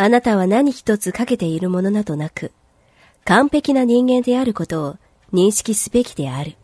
[0.00, 2.52] あなたは何一つかけているものなどなく、
[3.24, 4.96] 完璧な人間であることを
[5.32, 6.54] 認識すべきである。